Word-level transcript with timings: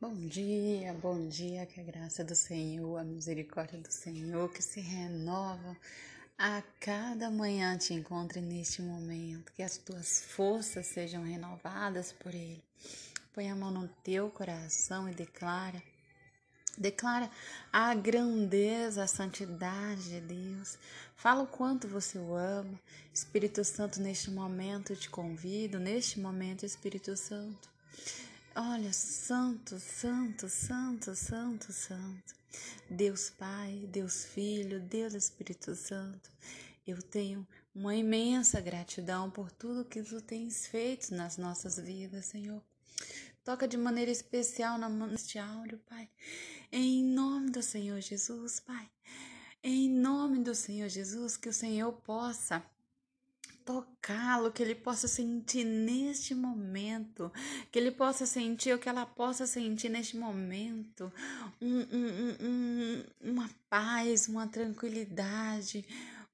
Bom 0.00 0.14
dia, 0.14 0.94
bom 0.94 1.26
dia, 1.26 1.66
que 1.66 1.80
a 1.80 1.82
graça 1.82 2.22
do 2.22 2.32
Senhor, 2.32 2.98
a 2.98 3.02
misericórdia 3.02 3.80
do 3.80 3.90
Senhor 3.90 4.48
que 4.48 4.62
se 4.62 4.80
renova 4.80 5.76
a 6.38 6.62
cada 6.78 7.28
manhã 7.32 7.76
te 7.76 7.94
encontre 7.94 8.40
neste 8.40 8.80
momento, 8.80 9.52
que 9.54 9.60
as 9.60 9.76
tuas 9.76 10.22
forças 10.22 10.86
sejam 10.86 11.24
renovadas 11.24 12.12
por 12.12 12.32
Ele. 12.32 12.62
Põe 13.34 13.50
a 13.50 13.56
mão 13.56 13.72
no 13.72 13.88
teu 14.04 14.30
coração 14.30 15.08
e 15.08 15.14
declara. 15.16 15.82
Declara 16.78 17.28
a 17.72 17.92
grandeza, 17.92 19.02
a 19.02 19.08
santidade 19.08 20.10
de 20.10 20.20
Deus. 20.20 20.78
Fala 21.16 21.42
o 21.42 21.48
quanto 21.48 21.88
você 21.88 22.20
o 22.20 22.36
ama. 22.36 22.80
Espírito 23.12 23.64
Santo, 23.64 24.00
neste 24.00 24.30
momento 24.30 24.92
eu 24.92 24.96
te 24.96 25.10
convido, 25.10 25.80
neste 25.80 26.20
momento, 26.20 26.64
Espírito 26.64 27.16
Santo 27.16 27.77
Olha, 28.60 28.92
santo, 28.92 29.78
santo, 29.78 30.48
santo, 30.48 31.14
santo, 31.14 31.72
santo. 31.72 32.34
Deus 32.90 33.30
Pai, 33.30 33.86
Deus 33.88 34.24
Filho, 34.24 34.80
Deus 34.80 35.14
Espírito 35.14 35.76
Santo. 35.76 36.28
Eu 36.84 37.00
tenho 37.00 37.46
uma 37.72 37.94
imensa 37.94 38.60
gratidão 38.60 39.30
por 39.30 39.52
tudo 39.52 39.84
que 39.84 40.02
tu 40.02 40.20
tens 40.20 40.66
feito 40.66 41.14
nas 41.14 41.36
nossas 41.36 41.78
vidas, 41.78 42.26
Senhor. 42.26 42.60
Toca 43.44 43.68
de 43.68 43.76
maneira 43.76 44.10
especial 44.10 44.76
neste 44.76 45.38
áudio, 45.38 45.78
Pai. 45.88 46.08
Em 46.72 47.04
nome 47.04 47.52
do 47.52 47.62
Senhor 47.62 48.00
Jesus, 48.00 48.58
Pai. 48.58 48.90
Em 49.62 49.88
nome 49.88 50.40
do 50.40 50.52
Senhor 50.52 50.88
Jesus, 50.88 51.36
que 51.36 51.48
o 51.48 51.54
Senhor 51.54 51.92
possa 51.92 52.60
tocá-lo, 53.68 54.50
que 54.50 54.62
ele 54.62 54.74
possa 54.74 55.06
sentir 55.06 55.62
neste 55.62 56.34
momento, 56.34 57.30
que 57.70 57.78
ele 57.78 57.90
possa 57.90 58.24
sentir 58.24 58.74
o 58.74 58.78
que 58.78 58.88
ela 58.88 59.04
possa 59.04 59.46
sentir 59.46 59.90
neste 59.90 60.16
momento, 60.16 61.12
um, 61.60 61.80
um, 61.80 62.36
um, 62.40 63.04
uma 63.20 63.50
paz, 63.68 64.26
uma 64.26 64.46
tranquilidade, 64.46 65.84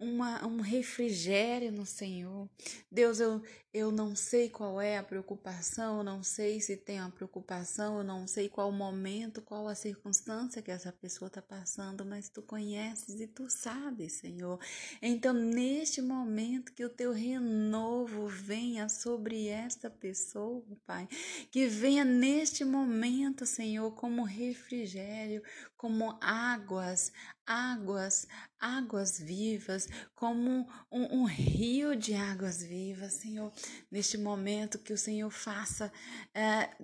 uma, 0.05 0.47
um 0.47 0.61
refrigério 0.61 1.73
no 1.73 1.87
Senhor. 1.87 2.49
Deus, 2.91 3.21
eu, 3.21 3.43
eu 3.73 3.91
não 3.91 4.15
sei 4.15 4.49
qual 4.49 4.81
é 4.81 4.99
a 4.99 5.03
preocupação, 5.03 5.99
eu 5.99 6.05
não 6.05 6.23
sei 6.23 6.61
se 6.61 6.77
tem 6.77 7.01
uma 7.01 7.11
preocupação, 7.11 7.99
eu 7.99 8.05
não 8.05 8.27
sei 8.27 8.49
qual 8.49 8.69
o 8.69 8.73
momento, 8.73 9.43
qual 9.43 9.67
a 9.67 9.75
circunstância 9.75 10.63
que 10.63 10.71
essa 10.71 10.93
pessoa 10.93 11.27
está 11.27 11.43
passando, 11.43 12.05
mas 12.05 12.29
tu 12.29 12.41
conheces 12.43 13.21
e 13.21 13.27
tu 13.27 13.51
sabes, 13.51 14.13
Senhor. 14.13 14.61
Então, 15.03 15.33
neste 15.33 16.01
momento, 16.01 16.73
que 16.73 16.85
o 16.85 16.91
teu 16.91 17.13
renovo 17.13 18.29
venha 18.29 18.89
sobre 18.89 19.49
esta 19.49 19.91
pessoa, 19.91 20.63
Pai, 20.87 21.09
que 21.51 21.67
venha 21.67 22.05
neste 22.05 22.65
momento, 22.65 23.45
Senhor, 23.45 23.91
como 23.93 24.23
refrigério, 24.23 25.43
como 25.77 26.17
águas, 26.21 27.13
águas, 27.47 28.27
águas 28.65 29.19
vivas, 29.19 29.87
como 30.15 30.67
um, 30.91 31.21
um 31.21 31.25
rio 31.25 31.95
de 31.95 32.15
águas 32.15 32.63
vivas, 32.63 33.15
Senhor 33.15 33.53
neste 33.91 34.17
momento, 34.17 34.79
que 34.79 34.93
o 34.93 34.99
Senhor 34.99 35.31
faça 35.31 35.93
é, 36.35 36.75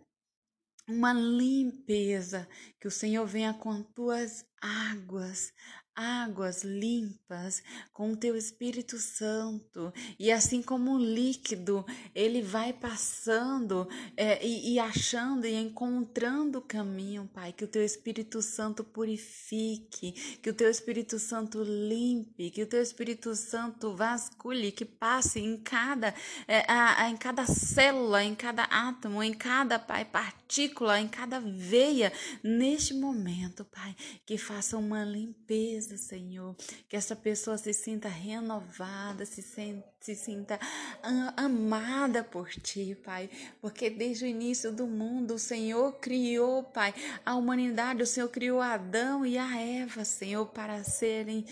uma 0.86 1.12
limpeza, 1.14 2.47
que 2.78 2.86
o 2.86 2.91
Senhor 2.91 3.27
venha 3.27 3.55
com 3.55 3.83
tuas 3.83 4.45
águas, 4.61 5.53
águas 5.94 6.62
limpas 6.62 7.62
com 7.92 8.12
o 8.12 8.16
teu 8.16 8.36
Espírito 8.36 8.98
Santo. 8.98 9.92
E 10.19 10.30
assim 10.30 10.62
como 10.62 10.92
o 10.92 10.98
líquido, 10.98 11.84
ele 12.14 12.42
vai 12.42 12.72
passando 12.72 13.88
é, 14.16 14.44
e, 14.44 14.74
e, 14.74 14.78
achando 14.78 15.46
e 15.46 15.55
encontrando 15.55 16.58
o 16.58 16.62
caminho, 16.62 17.28
Pai. 17.33 17.52
Que 17.52 17.64
o 17.64 17.68
teu 17.68 17.84
Espírito 17.84 18.41
Santo 18.41 18.84
purifique, 18.84 20.12
que 20.42 20.50
o 20.50 20.55
teu 20.55 20.70
Espírito 20.70 21.18
Santo 21.18 21.62
limpe, 21.62 22.50
que 22.50 22.62
o 22.62 22.66
teu 22.66 22.80
Espírito 22.80 23.34
Santo 23.34 23.95
vasculhe, 23.95 24.72
que 24.72 24.84
passe 24.84 25.40
em 25.40 25.57
cada, 25.57 26.14
é, 26.46 26.64
a, 26.70 27.05
a, 27.05 27.11
em 27.11 27.17
cada 27.17 27.46
célula, 27.46 28.24
em 28.24 28.34
cada 28.34 28.64
átomo, 28.64 29.22
em 29.22 29.34
cada, 29.34 29.78
Pai, 29.78 30.05
partícula, 30.05 31.01
em 31.01 31.08
cada 31.08 31.40
veia, 31.40 32.12
neste 32.42 32.95
momento, 32.95 33.64
Pai, 33.64 33.95
que 34.24 34.39
faça 34.39 34.77
uma 34.77 35.05
limpeza 35.05 35.80
Senhor. 35.86 36.55
Que 36.89 36.96
essa 36.96 37.14
pessoa 37.14 37.57
se 37.58 37.73
sinta 37.73 38.08
renovada, 38.08 39.24
se, 39.24 39.42
sente, 39.42 39.85
se 40.01 40.14
sinta 40.14 40.58
amada 41.36 42.23
por 42.24 42.48
Ti, 42.51 42.96
Pai. 43.05 43.30
Porque 43.61 43.90
desde 43.90 44.24
o 44.24 44.29
início 44.29 44.73
do 44.73 44.86
mundo, 44.86 45.35
o 45.35 45.39
Senhor 45.39 45.92
criou, 45.95 46.63
Pai, 46.63 46.95
a 47.24 47.35
humanidade, 47.35 48.02
o 48.02 48.07
Senhor 48.07 48.29
criou 48.29 48.61
Adão 48.61 49.24
e 49.24 49.39
a 49.39 49.61
Eva, 49.61 50.05
Senhor, 50.05 50.46
para 50.46 50.83
serem 50.85 51.45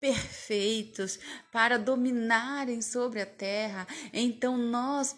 perfeitos, 0.00 1.18
para 1.50 1.78
dominarem 1.78 2.80
sobre 2.82 3.20
a 3.20 3.26
terra. 3.26 3.86
Então 4.12 4.56
nós 4.56 5.16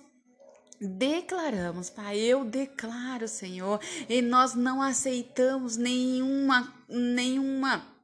declaramos, 0.80 1.90
Pai, 1.90 2.18
eu 2.18 2.44
declaro, 2.44 3.26
Senhor, 3.26 3.80
e 4.08 4.22
nós 4.22 4.54
não 4.54 4.80
aceitamos 4.80 5.76
nenhuma 5.76 6.74
nenhuma 6.88 7.97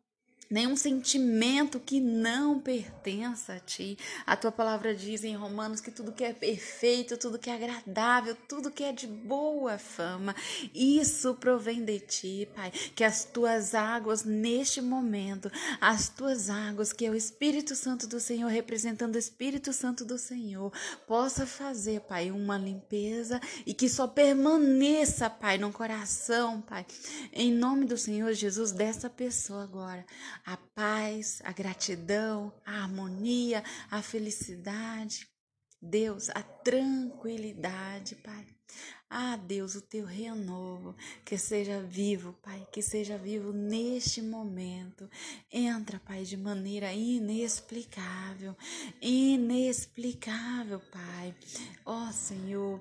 nenhum 0.51 0.77
sentimento 0.77 1.81
que 1.81 2.01
não 2.01 2.61
pertença 2.61 3.55
a 3.55 3.61
ti. 3.61 3.99
A 4.27 4.37
tua 4.37 4.53
palavra 4.53 4.95
diz 4.95 5.25
em 5.25 5.37
Romanos 5.37 5.81
que 5.81 5.91
tudo 5.91 6.13
que 6.13 6.25
é 6.25 6.33
perfeito, 6.33 7.17
tudo 7.17 7.39
que 7.39 7.51
é 7.51 7.55
agradável, 7.55 8.37
tudo 8.49 8.71
que 8.71 8.85
é 8.85 8.93
de 8.93 9.07
boa 9.07 9.79
fama, 9.79 10.35
isso 10.75 11.35
provém 11.35 11.85
de 11.85 12.01
ti, 12.01 12.49
Pai. 12.55 12.71
Que 12.95 13.05
as 13.05 13.25
tuas 13.25 13.75
águas 13.75 14.25
neste 14.25 14.81
momento, 14.81 15.51
as 15.81 16.09
tuas 16.09 16.51
águas, 16.51 16.93
que 16.93 17.07
é 17.07 17.11
o 17.11 17.15
Espírito 17.15 17.75
Santo 17.75 18.07
do 18.07 18.21
Senhor 18.21 18.49
representando 18.49 19.15
o 19.15 19.19
Espírito 19.19 19.73
Santo 19.73 20.05
do 20.05 20.19
Senhor, 20.19 20.73
possa 21.07 21.47
fazer, 21.47 22.01
Pai, 22.01 22.31
uma 22.31 22.59
limpeza 22.59 23.41
e 23.67 23.75
que 23.75 23.89
só 23.89 24.07
permaneça, 24.07 25.29
Pai, 25.31 25.59
no 25.59 25.73
coração, 25.73 26.61
Pai. 26.61 26.87
Em 27.33 27.53
nome 27.53 27.87
do 27.87 27.97
Senhor 27.97 28.33
Jesus 28.33 28.73
dessa 28.73 29.09
pessoa 29.09 29.63
agora 29.63 30.05
a 30.45 30.57
paz, 30.57 31.41
a 31.45 31.53
gratidão, 31.53 32.53
a 32.65 32.83
harmonia, 32.83 33.63
a 33.91 34.03
felicidade. 34.03 35.27
Deus, 35.81 36.31
a 36.31 36.43
tranquilidade, 36.43 38.15
Pai. 38.17 38.47
Ah, 39.11 39.37
Deus, 39.37 39.75
o 39.75 39.83
teu 39.83 40.07
renovo, 40.07 40.97
que 41.25 41.37
seja 41.37 41.81
vivo, 41.81 42.33
Pai, 42.43 42.67
que 42.73 42.81
seja 42.81 43.19
vivo 43.19 43.53
neste 43.53 44.23
momento. 44.23 45.09
Entra, 45.53 46.01
Pai, 46.01 46.25
de 46.25 46.39
maneira 46.39 46.93
inexplicável, 46.93 48.57
inexplicável, 49.01 50.81
Pai. 50.91 51.35
Ó 51.85 52.09
oh, 52.09 52.13
Senhor, 52.13 52.81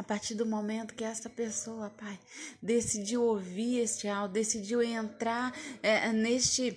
a 0.00 0.02
partir 0.02 0.34
do 0.34 0.46
momento 0.46 0.94
que 0.94 1.04
essa 1.04 1.28
pessoa, 1.28 1.90
Pai, 1.90 2.18
decidiu 2.62 3.22
ouvir 3.22 3.80
este 3.80 4.08
áudio, 4.08 4.32
decidiu 4.32 4.82
entrar 4.82 5.54
é, 5.82 6.10
neste 6.10 6.70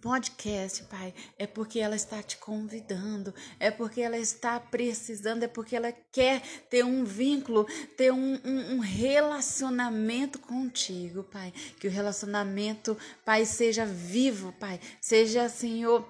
podcast, 0.00 0.84
Pai, 0.84 1.12
é 1.36 1.48
porque 1.48 1.80
ela 1.80 1.96
está 1.96 2.22
te 2.22 2.36
convidando, 2.36 3.34
é 3.58 3.72
porque 3.72 4.00
ela 4.00 4.16
está 4.16 4.60
precisando, 4.60 5.42
é 5.42 5.48
porque 5.48 5.74
ela 5.74 5.90
quer 6.12 6.40
ter 6.70 6.84
um 6.84 7.04
vínculo, 7.04 7.66
ter 7.96 8.12
um, 8.12 8.34
um, 8.44 8.74
um, 8.74 8.78
relacionamento 8.78 10.38
contigo, 10.38 11.24
Pai. 11.24 11.52
Que 11.80 11.88
o 11.88 11.90
relacionamento, 11.90 12.96
Pai, 13.24 13.44
seja 13.46 13.84
vivo, 13.84 14.52
Pai, 14.60 14.80
seja, 15.00 15.48
Senhor, 15.48 16.08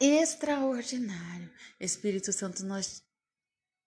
extraordinário. 0.00 1.50
Espírito 1.80 2.32
Santo, 2.32 2.64
nós 2.64 3.02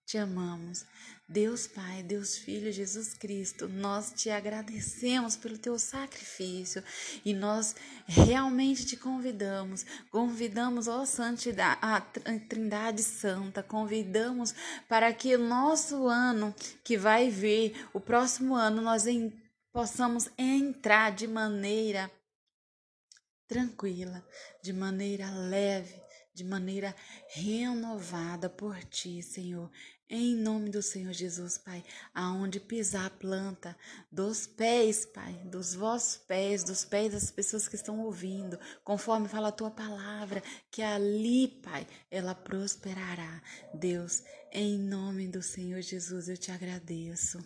te 0.08 0.16
amamos. 0.16 0.84
Deus 1.30 1.66
Pai, 1.66 2.02
Deus 2.02 2.38
Filho, 2.38 2.72
Jesus 2.72 3.12
Cristo, 3.12 3.68
nós 3.68 4.14
te 4.16 4.30
agradecemos 4.30 5.36
pelo 5.36 5.58
teu 5.58 5.78
sacrifício 5.78 6.82
e 7.22 7.34
nós 7.34 7.76
realmente 8.06 8.86
te 8.86 8.96
convidamos, 8.96 9.84
convidamos, 10.10 10.88
ó 10.88 11.04
Santidade, 11.04 11.78
a 11.82 12.00
Trindade 12.00 13.02
Santa, 13.02 13.62
convidamos 13.62 14.54
para 14.88 15.12
que 15.12 15.36
o 15.36 15.38
nosso 15.38 16.08
ano 16.08 16.54
que 16.82 16.96
vai 16.96 17.28
vir, 17.28 17.86
o 17.92 18.00
próximo 18.00 18.54
ano, 18.54 18.80
nós 18.80 19.06
em, 19.06 19.30
possamos 19.70 20.30
entrar 20.38 21.12
de 21.12 21.28
maneira 21.28 22.10
tranquila, 23.46 24.26
de 24.62 24.72
maneira 24.72 25.30
leve, 25.30 26.00
de 26.32 26.42
maneira 26.42 26.96
renovada 27.28 28.48
por 28.48 28.82
ti, 28.84 29.22
Senhor. 29.22 29.70
Em 30.10 30.34
nome 30.34 30.70
do 30.70 30.80
Senhor 30.80 31.12
Jesus, 31.12 31.58
Pai, 31.58 31.84
aonde 32.14 32.58
pisar 32.58 33.04
a 33.04 33.10
planta 33.10 33.76
dos 34.10 34.46
pés, 34.46 35.04
Pai, 35.04 35.34
dos 35.44 35.74
vossos 35.74 36.16
pés, 36.16 36.64
dos 36.64 36.82
pés 36.82 37.12
das 37.12 37.30
pessoas 37.30 37.68
que 37.68 37.76
estão 37.76 38.00
ouvindo, 38.00 38.58
conforme 38.82 39.28
fala 39.28 39.48
a 39.48 39.52
tua 39.52 39.70
palavra, 39.70 40.42
que 40.70 40.80
ali, 40.80 41.48
Pai, 41.62 41.86
ela 42.10 42.34
prosperará. 42.34 43.42
Deus, 43.74 44.22
em 44.50 44.78
nome 44.78 45.28
do 45.28 45.42
Senhor 45.42 45.82
Jesus, 45.82 46.30
eu 46.30 46.38
te 46.38 46.50
agradeço. 46.50 47.38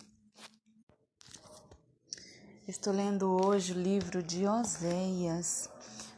Estou 2.65 2.93
lendo 2.93 3.29
hoje 3.45 3.73
o 3.73 3.75
livro 3.75 4.23
de 4.23 4.47
Oséias. 4.47 5.72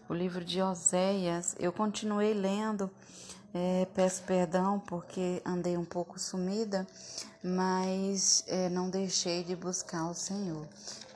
O 0.07 0.13
livro 0.13 0.45
de 0.45 0.61
Oséias, 0.61 1.55
eu 1.57 1.73
continuei 1.73 2.31
lendo, 2.31 2.91
é, 3.51 3.87
peço 3.95 4.21
perdão 4.21 4.79
porque 4.79 5.41
andei 5.43 5.75
um 5.75 5.83
pouco 5.83 6.19
sumida, 6.19 6.85
mas 7.43 8.43
é, 8.45 8.69
não 8.69 8.87
deixei 8.87 9.43
de 9.43 9.55
buscar 9.55 10.07
o 10.07 10.13
Senhor. 10.13 10.67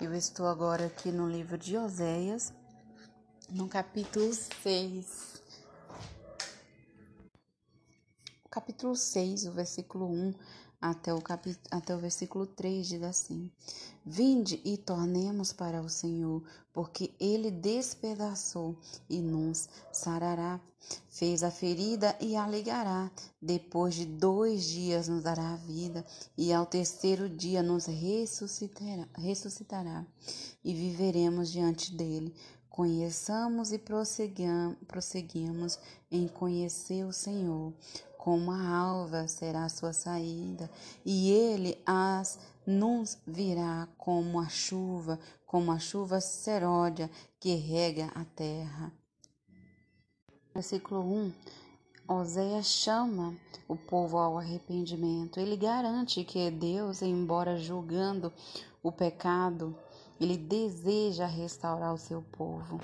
Eu 0.01 0.15
estou 0.15 0.47
agora 0.47 0.87
aqui 0.87 1.11
no 1.11 1.29
livro 1.29 1.55
de 1.55 1.77
Oséias, 1.77 2.51
no 3.47 3.67
capítulo 3.67 4.33
6. 4.33 5.43
O 8.43 8.49
capítulo 8.49 8.95
6, 8.95 9.45
o 9.45 9.51
versículo 9.51 10.07
1 10.11 10.33
até 10.81 11.13
o, 11.13 11.21
capítulo, 11.21 11.65
até 11.71 11.95
o 11.95 11.99
versículo 11.99 12.45
3 12.45 12.87
diz 12.87 13.03
assim: 13.03 13.51
Vinde 14.05 14.61
e 14.63 14.77
tornemos 14.77 15.51
para 15.51 15.81
o 15.81 15.89
Senhor, 15.89 16.41
porque 16.73 17.13
ele 17.19 17.51
despedaçou 17.51 18.77
e 19.09 19.21
nos 19.21 19.67
sarará. 19.91 20.59
Fez 21.09 21.43
a 21.43 21.51
ferida 21.51 22.15
e 22.21 22.37
a 22.37 22.47
ligará. 22.47 23.11
Depois 23.41 23.93
de 23.93 24.05
dois 24.05 24.63
dias 24.63 25.09
nos 25.09 25.21
dará 25.21 25.53
a 25.53 25.57
vida, 25.57 26.05
e 26.37 26.53
ao 26.53 26.65
terceiro 26.65 27.27
dia 27.27 27.61
nos 27.61 27.85
ressuscitará, 27.85 29.05
ressuscitará 29.15 30.05
e 30.63 30.73
viveremos 30.73 31.51
diante 31.51 31.93
dele. 31.93 32.33
Conheçamos 32.69 33.73
e 33.73 33.77
prosseguimos 33.77 35.77
em 36.09 36.29
conhecer 36.29 37.03
o 37.03 37.11
Senhor 37.11 37.73
como 38.29 38.51
a 38.51 38.69
alva 38.69 39.27
será 39.27 39.65
a 39.65 39.69
sua 39.69 39.91
saída, 39.91 40.69
e 41.03 41.31
ele 41.31 41.81
as 41.83 42.37
nos 42.63 43.17
virá 43.25 43.87
como 43.97 44.39
a 44.39 44.47
chuva, 44.47 45.19
como 45.47 45.71
a 45.71 45.79
chuva 45.79 46.21
seródia 46.21 47.09
que 47.39 47.55
rega 47.55 48.11
a 48.13 48.23
terra. 48.23 48.93
Versículo 50.53 51.01
1. 51.01 51.33
Oséias 52.07 52.67
chama 52.67 53.35
o 53.67 53.75
povo 53.75 54.19
ao 54.19 54.37
arrependimento. 54.37 55.39
Ele 55.39 55.57
garante 55.57 56.23
que 56.23 56.51
Deus, 56.51 57.01
embora 57.01 57.57
julgando 57.57 58.31
o 58.83 58.91
pecado, 58.91 59.75
ele 60.21 60.37
deseja 60.37 61.25
restaurar 61.25 61.95
o 61.95 61.97
seu 61.97 62.21
povo. 62.21 62.79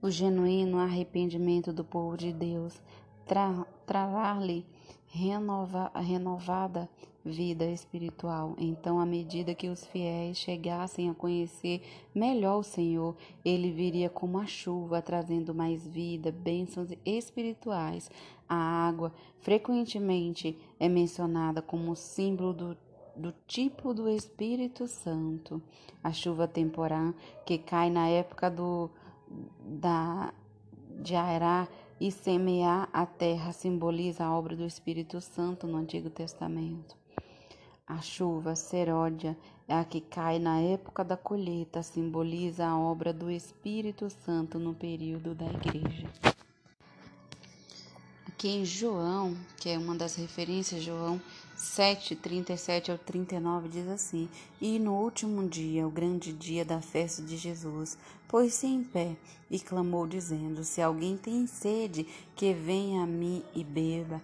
O 0.00 0.10
genuíno 0.10 0.78
arrependimento 0.78 1.74
do 1.74 1.84
povo 1.84 2.16
de 2.16 2.32
Deus 2.32 2.80
tra 3.26 3.66
travar-lhe 3.86 4.66
renova 5.06 5.90
renovada 5.94 6.88
vida 7.24 7.66
espiritual. 7.66 8.54
Então, 8.58 8.98
à 8.98 9.04
medida 9.04 9.54
que 9.54 9.68
os 9.68 9.84
fiéis 9.86 10.38
chegassem 10.38 11.10
a 11.10 11.14
conhecer 11.14 11.82
melhor 12.14 12.58
o 12.58 12.62
Senhor, 12.62 13.14
ele 13.44 13.70
viria 13.70 14.08
como 14.08 14.38
a 14.38 14.46
chuva, 14.46 15.02
trazendo 15.02 15.54
mais 15.54 15.86
vida, 15.86 16.32
bênçãos 16.32 16.88
espirituais. 17.04 18.10
A 18.48 18.56
água 18.56 19.12
frequentemente 19.40 20.56
é 20.78 20.88
mencionada 20.88 21.60
como 21.60 21.94
símbolo 21.94 22.52
do 22.52 22.76
do 23.16 23.34
tipo 23.46 23.92
do 23.92 24.08
Espírito 24.08 24.86
Santo. 24.86 25.62
A 26.02 26.12
chuva 26.12 26.48
temporã 26.48 27.12
que 27.44 27.58
cai 27.58 27.90
na 27.90 28.08
época 28.08 28.50
do 28.50 28.90
da 29.60 30.32
de 31.02 31.14
Ará 31.14 31.68
e 32.00 32.10
semear 32.10 32.88
a 32.92 33.04
terra 33.04 33.52
simboliza 33.52 34.24
a 34.24 34.34
obra 34.34 34.56
do 34.56 34.64
Espírito 34.64 35.20
Santo 35.20 35.66
no 35.66 35.76
Antigo 35.76 36.08
Testamento. 36.08 36.96
A 37.86 38.00
chuva 38.00 38.56
seródia 38.56 39.36
é 39.68 39.74
a 39.74 39.84
que 39.84 40.00
cai 40.00 40.38
na 40.38 40.58
época 40.60 41.04
da 41.04 41.16
colheita, 41.16 41.82
simboliza 41.82 42.66
a 42.66 42.78
obra 42.78 43.12
do 43.12 43.30
Espírito 43.30 44.08
Santo 44.08 44.58
no 44.58 44.74
período 44.74 45.34
da 45.34 45.44
igreja. 45.44 46.08
Aqui 48.26 48.48
em 48.48 48.64
João, 48.64 49.36
que 49.58 49.68
é 49.68 49.76
uma 49.76 49.94
das 49.94 50.14
referências, 50.14 50.82
João 50.82 51.20
7, 51.60 52.16
37 52.16 52.90
ao 52.90 52.96
39 52.96 53.68
diz 53.68 53.86
assim: 53.86 54.30
E 54.58 54.78
no 54.78 54.94
último 54.94 55.46
dia, 55.46 55.86
o 55.86 55.90
grande 55.90 56.32
dia 56.32 56.64
da 56.64 56.80
festa 56.80 57.20
de 57.20 57.36
Jesus, 57.36 57.98
pôs-se 58.26 58.66
em 58.66 58.82
pé 58.82 59.14
e 59.50 59.60
clamou, 59.60 60.06
dizendo: 60.06 60.64
Se 60.64 60.80
alguém 60.80 61.18
tem 61.18 61.46
sede, 61.46 62.06
que 62.34 62.54
venha 62.54 63.02
a 63.02 63.06
mim 63.06 63.42
e 63.54 63.62
beba. 63.62 64.22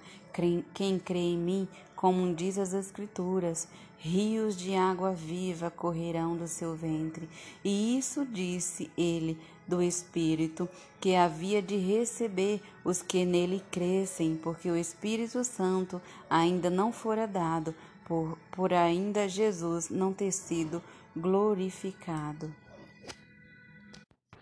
Quem 0.72 0.98
crê 0.98 1.18
em 1.18 1.36
mim, 1.36 1.68
como 1.94 2.34
diz 2.34 2.56
as 2.56 2.72
Escrituras, 2.72 3.68
rios 3.98 4.56
de 4.56 4.74
água 4.74 5.12
viva 5.12 5.70
correrão 5.70 6.38
do 6.38 6.48
seu 6.48 6.74
ventre. 6.74 7.28
E 7.62 7.98
isso 7.98 8.24
disse 8.24 8.90
ele 8.96 9.38
do 9.66 9.82
Espírito, 9.82 10.68
que 11.00 11.14
havia 11.14 11.60
de 11.60 11.76
receber 11.76 12.62
os 12.84 13.02
que 13.02 13.24
nele 13.24 13.62
crescem, 13.70 14.36
porque 14.36 14.70
o 14.70 14.76
Espírito 14.76 15.42
Santo 15.44 16.00
ainda 16.30 16.70
não 16.70 16.92
fora 16.92 17.26
dado, 17.26 17.74
por, 18.04 18.38
por 18.52 18.72
ainda 18.72 19.28
Jesus 19.28 19.90
não 19.90 20.12
ter 20.12 20.32
sido 20.32 20.82
glorificado. 21.16 22.54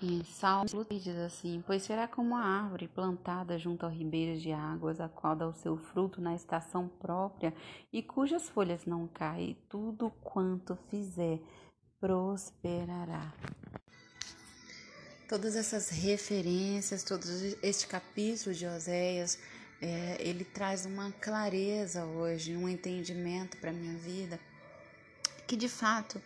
Em 0.03 0.23
Salmo 0.23 0.85
diz 0.91 1.17
assim: 1.17 1.65
Pois 1.67 1.83
será 1.83 2.07
como 2.07 2.37
a 2.37 2.43
árvore 2.43 2.87
plantada 2.87 3.59
junto 3.59 3.87
a 3.87 3.89
ribeiros 3.89 4.43
de 4.43 4.53
águas, 4.53 5.01
a 5.01 5.09
qual 5.09 5.35
dá 5.35 5.49
o 5.49 5.55
seu 5.55 5.79
fruto 5.79 6.21
na 6.21 6.35
estação 6.35 6.87
própria 6.87 7.55
e 7.91 8.03
cujas 8.03 8.47
folhas 8.51 8.85
não 8.85 9.07
caem, 9.07 9.57
tudo 9.67 10.11
quanto 10.23 10.77
fizer 10.91 11.41
prosperará. 11.99 13.33
Todas 15.35 15.57
essas 15.57 15.89
referências, 15.89 17.03
todo 17.03 17.27
este 17.61 17.89
capítulo 17.89 18.55
de 18.55 18.69
Oséias, 18.69 19.37
é, 19.83 20.17
ele 20.21 20.45
traz 20.45 20.87
uma 20.87 21.11
clareza 21.11 22.05
hoje, 22.05 22.57
um 22.57 22.69
entendimento 22.69 23.57
para 23.57 23.71
a 23.71 23.73
minha 23.73 23.99
vida, 23.99 24.39
que 25.45 25.57
de 25.57 25.69
fato 25.69 26.23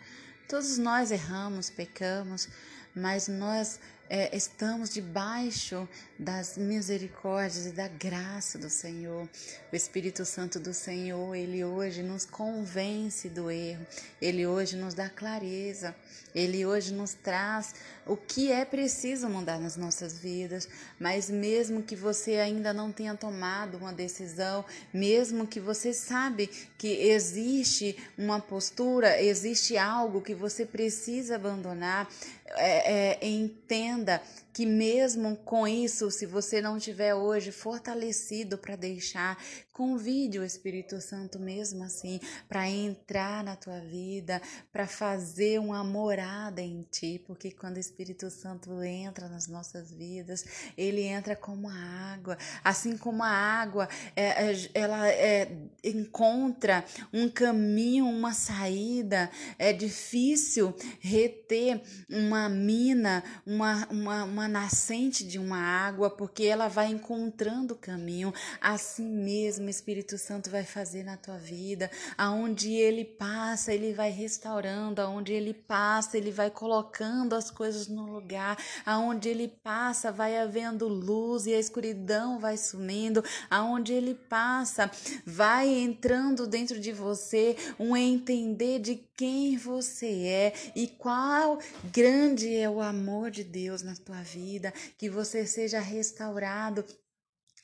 todos 0.46 0.76
nós 0.76 1.10
erramos, 1.10 1.70
pecamos, 1.70 2.50
mas 2.94 3.28
nós 3.28 3.78
é, 4.10 4.34
estamos 4.34 4.90
debaixo 4.90 5.86
das 6.18 6.56
misericórdias 6.56 7.66
e 7.66 7.72
da 7.72 7.88
graça 7.88 8.58
do 8.58 8.70
Senhor. 8.70 9.28
O 9.70 9.76
Espírito 9.76 10.24
Santo 10.24 10.58
do 10.58 10.72
Senhor, 10.72 11.34
ele 11.34 11.62
hoje 11.62 12.02
nos 12.02 12.24
convence 12.24 13.28
do 13.28 13.50
erro, 13.50 13.86
ele 14.20 14.46
hoje 14.46 14.76
nos 14.76 14.94
dá 14.94 15.08
clareza, 15.08 15.94
ele 16.34 16.64
hoje 16.64 16.92
nos 16.92 17.12
traz 17.14 17.74
o 18.06 18.16
que 18.16 18.50
é 18.50 18.64
preciso 18.64 19.28
mudar 19.28 19.58
nas 19.58 19.76
nossas 19.76 20.18
vidas. 20.18 20.68
Mas 20.98 21.28
mesmo 21.28 21.82
que 21.82 21.94
você 21.94 22.36
ainda 22.36 22.72
não 22.72 22.90
tenha 22.90 23.14
tomado 23.14 23.76
uma 23.76 23.92
decisão, 23.92 24.64
mesmo 24.92 25.46
que 25.46 25.60
você 25.60 25.92
sabe 25.92 26.48
que 26.78 26.88
existe 26.88 27.96
uma 28.16 28.40
postura, 28.40 29.22
existe 29.22 29.76
algo 29.76 30.22
que 30.22 30.34
você 30.34 30.64
precisa 30.64 31.36
abandonar, 31.36 32.08
é, 32.56 32.77
é, 32.84 33.18
entenda 33.22 34.20
que 34.58 34.66
mesmo 34.66 35.36
com 35.36 35.68
isso, 35.68 36.10
se 36.10 36.26
você 36.26 36.60
não 36.60 36.80
tiver 36.80 37.14
hoje 37.14 37.52
fortalecido 37.52 38.58
para 38.58 38.74
deixar, 38.74 39.38
convide 39.72 40.40
o 40.40 40.44
Espírito 40.44 41.00
Santo 41.00 41.38
mesmo 41.38 41.84
assim 41.84 42.18
para 42.48 42.68
entrar 42.68 43.44
na 43.44 43.54
tua 43.54 43.78
vida, 43.78 44.42
para 44.72 44.88
fazer 44.88 45.60
uma 45.60 45.84
morada 45.84 46.60
em 46.60 46.82
ti, 46.90 47.22
porque 47.24 47.52
quando 47.52 47.76
o 47.76 47.78
Espírito 47.78 48.28
Santo 48.28 48.82
entra 48.82 49.28
nas 49.28 49.46
nossas 49.46 49.92
vidas, 49.92 50.44
ele 50.76 51.02
entra 51.02 51.36
como 51.36 51.68
a 51.68 52.12
água, 52.12 52.36
assim 52.64 52.96
como 52.98 53.22
a 53.22 53.28
água, 53.28 53.88
é, 54.16 54.50
é, 54.50 54.70
ela 54.74 55.08
é, 55.08 55.48
encontra 55.84 56.84
um 57.12 57.28
caminho, 57.28 58.08
uma 58.08 58.32
saída, 58.32 59.30
é 59.56 59.72
difícil 59.72 60.74
reter 60.98 61.80
uma 62.10 62.48
mina, 62.48 63.22
uma, 63.46 63.86
uma, 63.92 64.24
uma 64.24 64.47
nascente 64.48 65.24
de 65.24 65.38
uma 65.38 65.58
água, 65.58 66.10
porque 66.10 66.44
ela 66.44 66.68
vai 66.68 66.88
encontrando 66.88 67.74
o 67.74 67.76
caminho. 67.76 68.32
Assim 68.60 69.06
mesmo, 69.06 69.66
o 69.66 69.70
Espírito 69.70 70.18
Santo 70.18 70.50
vai 70.50 70.64
fazer 70.64 71.04
na 71.04 71.16
tua 71.16 71.38
vida. 71.38 71.90
Aonde 72.16 72.72
ele 72.72 73.04
passa, 73.04 73.72
ele 73.72 73.92
vai 73.92 74.10
restaurando. 74.10 75.00
Aonde 75.00 75.32
ele 75.32 75.54
passa, 75.54 76.16
ele 76.16 76.30
vai 76.30 76.50
colocando 76.50 77.34
as 77.34 77.50
coisas 77.50 77.88
no 77.88 78.06
lugar. 78.06 78.56
Aonde 78.84 79.28
ele 79.28 79.48
passa, 79.48 80.10
vai 80.10 80.38
havendo 80.38 80.88
luz 80.88 81.46
e 81.46 81.54
a 81.54 81.60
escuridão 81.60 82.38
vai 82.38 82.56
sumindo. 82.56 83.22
Aonde 83.50 83.92
ele 83.92 84.14
passa, 84.14 84.90
vai 85.24 85.68
entrando 85.68 86.46
dentro 86.46 86.80
de 86.80 86.92
você 86.92 87.56
um 87.78 87.96
entender 87.96 88.78
de 88.78 88.96
quem 89.18 89.56
você 89.56 90.06
é 90.06 90.52
e 90.76 90.86
qual 90.86 91.58
grande 91.92 92.54
é 92.54 92.70
o 92.70 92.80
amor 92.80 93.32
de 93.32 93.42
Deus 93.42 93.82
na 93.82 93.96
tua 93.96 94.22
vida 94.32 94.72
que 94.96 95.08
você 95.08 95.46
seja 95.46 95.80
restaurado 95.80 96.84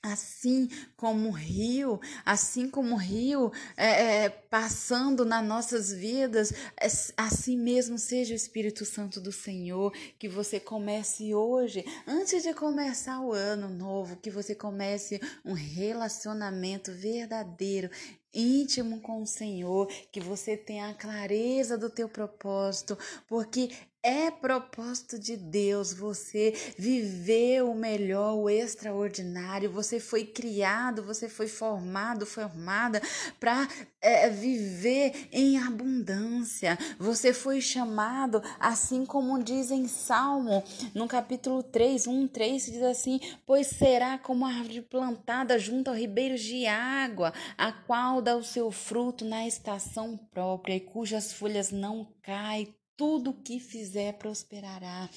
assim 0.04 0.68
como 0.96 1.30
o 1.30 1.32
rio, 1.32 1.98
assim 2.26 2.68
como 2.68 2.94
o 2.94 2.98
rio 2.98 3.50
é, 3.74 4.24
é, 4.24 4.28
passando 4.28 5.24
nas 5.24 5.42
nossas 5.42 5.90
vidas, 5.90 6.52
é, 6.78 6.86
assim 7.16 7.56
mesmo 7.56 7.98
seja 7.98 8.34
o 8.34 8.36
Espírito 8.36 8.84
Santo 8.84 9.18
do 9.18 9.32
Senhor, 9.32 9.92
que 10.18 10.28
você 10.28 10.60
comece 10.60 11.34
hoje, 11.34 11.82
antes 12.06 12.42
de 12.42 12.52
começar 12.52 13.20
o 13.20 13.32
ano 13.32 13.68
novo, 13.68 14.16
que 14.16 14.30
você 14.30 14.54
comece 14.54 15.18
um 15.42 15.54
relacionamento 15.54 16.92
verdadeiro 16.92 17.90
íntimo 18.32 19.00
com 19.00 19.22
o 19.22 19.26
Senhor, 19.26 19.86
que 20.12 20.20
você 20.20 20.56
tenha 20.56 20.88
a 20.88 20.94
clareza 20.94 21.78
do 21.78 21.88
teu 21.88 22.08
propósito, 22.08 22.98
porque 23.26 23.70
é 24.04 24.30
propósito 24.30 25.18
de 25.18 25.34
Deus 25.34 25.94
você 25.94 26.52
viver 26.76 27.64
o 27.64 27.74
melhor, 27.74 28.34
o 28.34 28.50
extraordinário. 28.50 29.70
Você 29.70 29.98
foi 29.98 30.26
criado, 30.26 31.02
você 31.02 31.26
foi 31.26 31.48
formado, 31.48 32.26
formada 32.26 33.00
para 33.40 33.66
é, 34.02 34.28
viver 34.28 35.28
em 35.32 35.56
abundância. 35.56 36.78
Você 36.98 37.32
foi 37.32 37.62
chamado, 37.62 38.42
assim 38.60 39.06
como 39.06 39.42
diz 39.42 39.70
em 39.70 39.88
Salmo, 39.88 40.62
no 40.94 41.08
capítulo 41.08 41.62
3, 41.62 42.06
1, 42.06 42.28
3, 42.28 42.66
diz 42.66 42.82
assim: 42.82 43.18
Pois 43.46 43.68
será 43.68 44.18
como 44.18 44.44
a 44.44 44.50
árvore 44.50 44.82
plantada 44.82 45.58
junto 45.58 45.88
ao 45.88 45.96
ribeiro 45.96 46.36
de 46.36 46.66
água, 46.66 47.32
a 47.56 47.72
qual 47.72 48.20
dá 48.20 48.36
o 48.36 48.44
seu 48.44 48.70
fruto 48.70 49.24
na 49.24 49.46
estação 49.46 50.18
própria 50.30 50.74
e 50.74 50.80
cujas 50.80 51.32
folhas 51.32 51.70
não 51.70 52.06
caem 52.20 52.74
tudo 52.96 53.34
que 53.34 53.58
fizer 53.58 54.14
prosperará. 54.14 55.08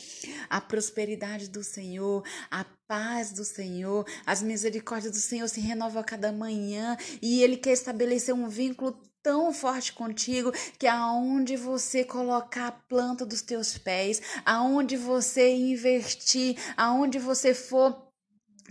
A 0.49 0.59
prosperidade 0.59 1.49
do 1.49 1.63
Senhor, 1.63 2.23
a 2.49 2.65
paz 2.87 3.31
do 3.31 3.43
Senhor, 3.43 4.05
as 4.25 4.41
misericórdias 4.41 5.13
do 5.13 5.19
Senhor 5.19 5.47
se 5.47 5.59
renovam 5.59 6.01
a 6.01 6.05
cada 6.05 6.31
manhã 6.31 6.97
e 7.21 7.41
Ele 7.41 7.57
quer 7.57 7.73
estabelecer 7.73 8.33
um 8.33 8.47
vínculo 8.47 8.99
tão 9.21 9.53
forte 9.53 9.91
contigo 9.91 10.53
que 10.79 10.87
aonde 10.87 11.57
você 11.57 12.03
colocar 12.03 12.67
a 12.67 12.71
planta 12.71 13.25
dos 13.25 13.41
teus 13.41 13.77
pés, 13.77 14.21
aonde 14.45 14.95
você 14.95 15.53
investir, 15.53 16.57
aonde 16.77 17.19
você 17.19 17.53
for 17.53 18.06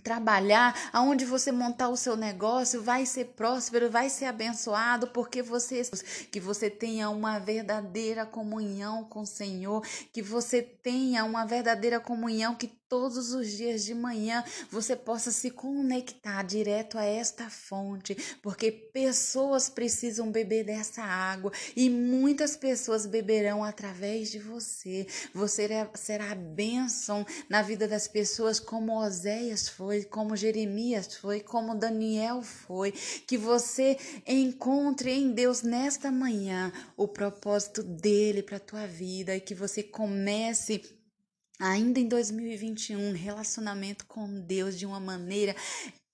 trabalhar, 0.02 0.74
aonde 0.92 1.24
você 1.24 1.50
montar 1.50 1.88
o 1.88 1.96
seu 1.96 2.16
negócio, 2.16 2.82
vai 2.82 3.06
ser 3.06 3.26
próspero, 3.36 3.90
vai 3.90 4.08
ser 4.08 4.26
abençoado, 4.26 5.08
porque 5.08 5.42
você 5.42 5.82
que 6.30 6.40
você 6.40 6.70
tenha 6.70 7.10
uma 7.10 7.38
verdadeira 7.38 8.24
comunhão 8.26 9.04
com 9.04 9.20
o 9.20 9.26
Senhor, 9.26 9.82
que 10.12 10.22
você 10.22 10.62
tenha 10.62 11.24
uma 11.24 11.44
verdadeira 11.44 11.98
comunhão 12.00 12.54
que 12.54 12.75
todos 12.88 13.32
os 13.32 13.50
dias 13.50 13.84
de 13.84 13.94
manhã 13.94 14.44
você 14.70 14.94
possa 14.94 15.30
se 15.30 15.50
conectar 15.50 16.42
direto 16.42 16.98
a 16.98 17.04
esta 17.04 17.50
fonte, 17.50 18.16
porque 18.42 18.70
pessoas 18.70 19.68
precisam 19.68 20.30
beber 20.30 20.64
dessa 20.64 21.02
água 21.02 21.52
e 21.74 21.90
muitas 21.90 22.56
pessoas 22.56 23.06
beberão 23.06 23.64
através 23.64 24.30
de 24.30 24.38
você. 24.38 25.06
Você 25.34 25.68
será 25.94 26.34
bênção 26.34 27.26
na 27.48 27.62
vida 27.62 27.88
das 27.88 28.06
pessoas, 28.06 28.60
como 28.60 28.98
Oséias 28.98 29.68
foi, 29.68 30.04
como 30.04 30.36
Jeremias 30.36 31.16
foi, 31.16 31.40
como 31.40 31.74
Daniel 31.74 32.42
foi. 32.42 32.92
Que 33.26 33.36
você 33.36 33.96
encontre 34.26 35.10
em 35.12 35.32
Deus 35.32 35.62
nesta 35.62 36.10
manhã 36.10 36.72
o 36.96 37.08
propósito 37.08 37.82
dele 37.82 38.42
para 38.42 38.56
a 38.56 38.60
tua 38.60 38.86
vida 38.86 39.34
e 39.34 39.40
que 39.40 39.54
você 39.54 39.82
comece 39.82 40.95
ainda 41.58 41.98
em 42.00 42.08
2021, 42.08 42.98
um 42.98 43.12
relacionamento 43.12 44.06
com 44.06 44.40
Deus 44.40 44.78
de 44.78 44.86
uma 44.86 45.00
maneira 45.00 45.54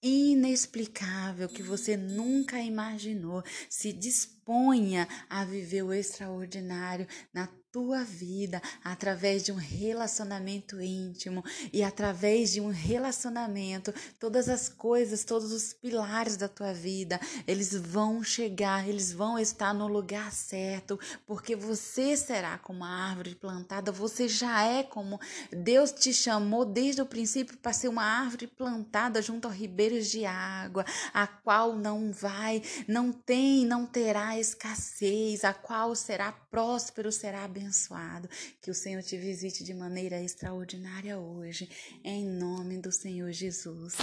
inexplicável 0.02 1.49
que 1.49 1.62
você 1.62 1.96
nunca 1.96 2.61
imaginou. 2.61 3.42
Se 3.70 3.92
disponha 3.92 5.08
a 5.28 5.44
viver 5.44 5.82
o 5.82 5.92
extraordinário 5.92 7.06
na 7.32 7.49
tua 7.72 8.04
vida 8.04 8.60
através 8.84 9.42
de 9.42 9.50
um 9.50 9.56
relacionamento 9.56 10.78
íntimo 10.78 11.42
e 11.72 11.82
através 11.82 12.52
de 12.52 12.60
um 12.60 12.68
relacionamento, 12.68 13.94
todas 14.20 14.46
as 14.46 14.68
coisas, 14.68 15.24
todos 15.24 15.50
os 15.50 15.72
pilares 15.72 16.36
da 16.36 16.48
tua 16.48 16.74
vida, 16.74 17.18
eles 17.46 17.74
vão 17.74 18.22
chegar, 18.22 18.86
eles 18.86 19.10
vão 19.10 19.38
estar 19.38 19.72
no 19.72 19.88
lugar 19.88 20.30
certo, 20.32 21.00
porque 21.26 21.56
você 21.56 22.14
será 22.14 22.58
como 22.58 22.84
a 22.84 22.88
árvore 22.88 23.34
plantada, 23.34 23.90
você 23.90 24.28
já 24.28 24.64
é 24.64 24.82
como 24.82 25.18
Deus 25.50 25.92
te 25.92 26.12
chamou 26.12 26.66
desde 26.66 27.00
o 27.00 27.06
princípio 27.06 27.56
para 27.56 27.72
ser 27.72 27.88
uma 27.88 28.04
árvore 28.04 28.48
plantada 28.48 29.22
junto 29.22 29.48
a 29.48 29.50
ribeiros 29.50 30.08
de 30.08 30.26
água, 30.26 30.84
a 31.14 31.26
qual 31.26 31.74
não 31.74 32.12
vai, 32.12 32.62
não 32.86 33.10
tem, 33.12 33.64
não 33.64 33.86
terá 33.86 34.38
escassez, 34.38 35.42
a 35.42 35.54
qual 35.54 35.94
será 35.94 36.32
próspero, 36.32 37.10
será 37.10 37.44
abençoado 37.44 37.62
abençoado. 37.62 38.28
Que 38.61 38.71
o 38.71 38.75
Senhor 38.75 39.02
te 39.02 39.16
visite 39.16 39.62
de 39.62 39.73
maneira 39.73 40.23
extraordinária 40.23 41.19
hoje, 41.19 41.69
em 42.04 42.26
nome 42.26 42.78
do 42.78 42.90
Senhor 42.90 43.31
Jesus. 43.33 43.97